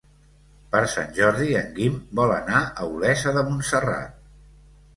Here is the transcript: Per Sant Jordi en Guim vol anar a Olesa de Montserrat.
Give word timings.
Per 0.75 0.79
Sant 0.93 1.11
Jordi 1.17 1.49
en 1.59 1.69
Guim 1.75 1.99
vol 2.21 2.35
anar 2.39 2.63
a 2.65 2.89
Olesa 2.97 3.37
de 3.39 3.47
Montserrat. 3.53 4.21